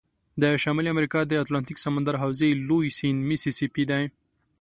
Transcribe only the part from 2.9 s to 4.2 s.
سیند میسی سی پي دی.